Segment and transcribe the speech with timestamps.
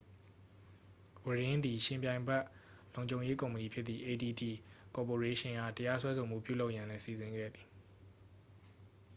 [1.25, 2.43] ဝရင်း သည် ယှဉ်ပြိုင်ဘက်
[2.95, 4.41] လုံခြုံရေးကုမ္ပဏီဖြစ်သည့် adt
[4.95, 7.67] ကော်ပိုရေးရှင်းအား တရားစွဲဆိုမှု ပြုလုပ်ရန်လည်း စီစဉ်ခဲ့သည်